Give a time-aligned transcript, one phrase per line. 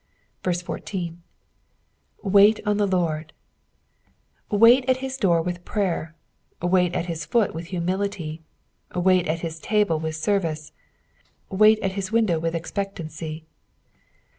[0.43, 1.21] 14."
[2.23, 3.33] Wait on tht Lin d.'"
[4.49, 6.15] Wait at his door with prayer;
[6.59, 8.41] wiiit at hia foot with humilitj;
[8.95, 10.71] wait at his table with service;
[11.51, 13.43] wait at his window with ezpectancf.